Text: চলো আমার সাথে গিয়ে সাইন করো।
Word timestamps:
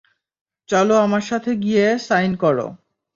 চলো 0.69 0.95
আমার 0.97 1.21
সাথে 1.21 1.51
গিয়ে 1.55 1.85
সাইন 1.99 2.31
করো। 2.35 2.67